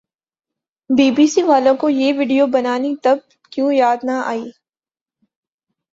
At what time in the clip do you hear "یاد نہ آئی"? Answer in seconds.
3.73-4.45